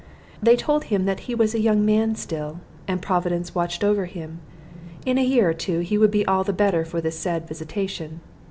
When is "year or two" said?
5.23-5.81